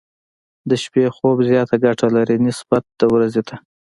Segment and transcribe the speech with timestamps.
[0.69, 3.55] د شپې خوب زياته ګټه لري، نسبت د ورځې ته.